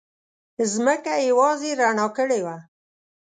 [0.71, 2.57] ځمکه یې یوازې رڼا کړې وه.